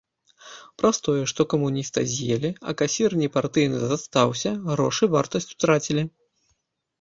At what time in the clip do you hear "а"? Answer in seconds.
0.43-0.69, 2.71-2.73